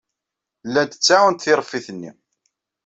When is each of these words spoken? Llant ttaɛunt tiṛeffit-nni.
Llant 0.67 0.95
ttaɛunt 0.99 1.43
tiṛeffit-nni. 1.45 2.11